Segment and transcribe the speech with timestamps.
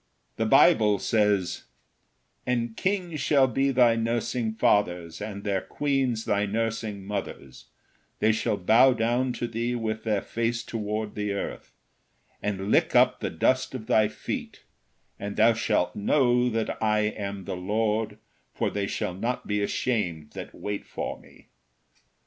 [0.37, 1.65] The Bible says:
[2.47, 7.65] "And kings shall be thy nursing fathers, and their queens thy nursing mothers;
[8.17, 11.75] they shall bow down to thee with their face toward the earth,
[12.41, 14.63] and lick up the dust of thy feet,
[15.19, 18.17] and thou shalt know that I am the Lord,
[18.55, 21.49] for they shall not be ashamed that wait for me."